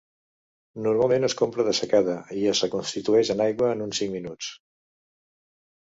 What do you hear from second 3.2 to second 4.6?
en aigua en uns cinc minuts.